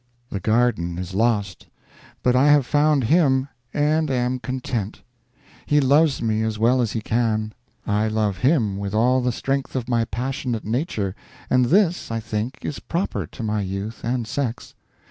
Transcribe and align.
The 0.31 0.39
Garden 0.39 0.97
is 0.97 1.13
lost, 1.13 1.67
but 2.23 2.35
I 2.35 2.47
have 2.47 2.65
found 2.65 3.03
him, 3.03 3.49
and 3.71 4.09
am 4.09 4.39
content. 4.39 5.03
He 5.67 5.79
loves 5.79 6.23
me 6.23 6.41
as 6.41 6.57
well 6.57 6.81
as 6.81 6.93
he 6.93 7.01
can; 7.01 7.53
I 7.85 8.07
love 8.07 8.37
him 8.39 8.77
with 8.77 8.95
all 8.95 9.21
the 9.21 9.31
strength 9.31 9.75
of 9.75 9.87
my 9.87 10.05
passionate 10.05 10.65
nature, 10.65 11.13
and 11.51 11.65
this, 11.65 12.09
I 12.09 12.19
think, 12.19 12.65
is 12.65 12.79
proper 12.79 13.27
to 13.27 13.43
my 13.43 13.61
youth 13.61 14.03
and 14.03 14.25
sex. 14.27 14.73